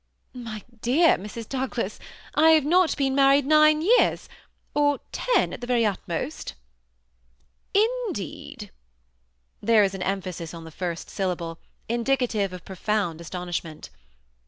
[0.33, 1.47] My dear Mrs.
[1.47, 1.99] Douglas,
[2.33, 4.27] I have not been married nine years—
[4.73, 6.55] or ten at the very utmost."
[7.77, 8.71] "i» deed!"
[9.61, 13.91] There was an emphasis on the first syllable, indicative of profound astonishment.